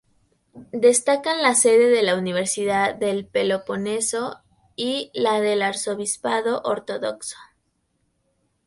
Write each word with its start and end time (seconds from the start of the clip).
Destacan 0.71 1.43
la 1.43 1.53
sede 1.53 1.87
de 1.89 2.01
la 2.01 2.17
Universidad 2.17 2.95
del 2.95 3.27
Peloponeso 3.27 4.39
y 4.75 5.11
la 5.13 5.41
del 5.41 5.61
arzobispado 5.61 6.63
ortodoxo. 6.65 7.37